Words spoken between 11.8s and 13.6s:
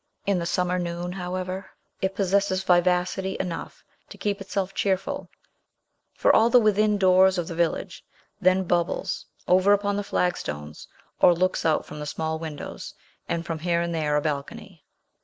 from the small windows, and from